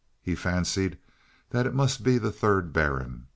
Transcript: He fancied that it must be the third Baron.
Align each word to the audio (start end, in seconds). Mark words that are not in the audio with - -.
He 0.23 0.33
fancied 0.33 0.97
that 1.51 1.67
it 1.67 1.75
must 1.75 2.01
be 2.03 2.17
the 2.17 2.31
third 2.31 2.73
Baron. 2.73 3.27